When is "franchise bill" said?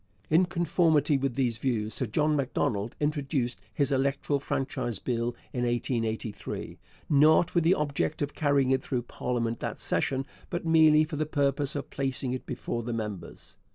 4.39-5.35